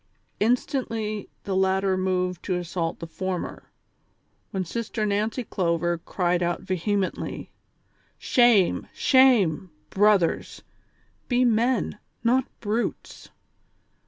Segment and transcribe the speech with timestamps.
[0.49, 3.69] "Instantly the latter moved to assault the former,
[4.49, 7.51] when Sister Xancy Clover cried out vehemently:"
[8.33, 8.87] Shame!
[8.95, 9.69] shame!
[9.91, 10.63] brothers;
[11.27, 13.29] be men, not brutes